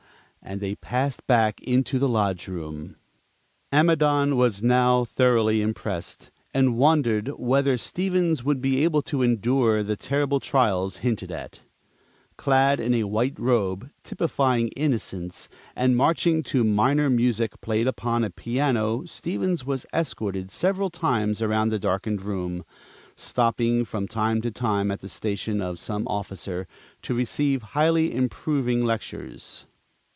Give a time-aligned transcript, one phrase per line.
[0.43, 2.95] and they passed back into the lodge room.
[3.71, 9.95] Amidon was now thoroughly impressed, and wondered whether Stevens would be able to endure the
[9.95, 11.59] terrible trials hinted at.
[12.37, 18.31] Clad in a white robe, "typifying innocence," and marching to minor music played upon a
[18.31, 22.65] piano, Stevens was escorted several times around the darkened room,
[23.15, 26.67] stopping from time to time at the station of some officer,
[27.03, 29.67] to receive highly improving lectures.